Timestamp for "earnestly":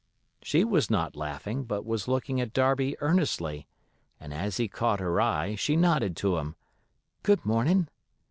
3.01-3.67